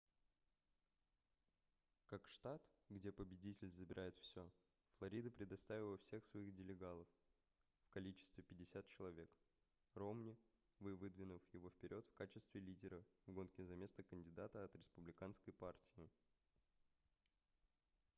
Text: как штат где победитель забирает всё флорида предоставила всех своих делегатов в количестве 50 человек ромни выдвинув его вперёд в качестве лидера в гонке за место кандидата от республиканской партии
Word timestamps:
как 2.07 2.25
штат 2.27 2.59
где 2.89 3.11
победитель 3.11 3.69
забирает 3.69 4.17
всё 4.17 4.51
флорида 4.97 5.29
предоставила 5.29 5.95
всех 5.99 6.25
своих 6.25 6.55
делегатов 6.55 7.07
в 7.83 7.89
количестве 7.91 8.43
50 8.43 8.87
человек 8.87 9.29
ромни 9.93 10.35
выдвинув 10.79 11.43
его 11.53 11.69
вперёд 11.69 12.03
в 12.07 12.13
качестве 12.15 12.61
лидера 12.61 13.05
в 13.27 13.31
гонке 13.33 13.63
за 13.63 13.75
место 13.75 14.01
кандидата 14.03 14.63
от 14.63 14.75
республиканской 14.75 15.53
партии 15.53 16.09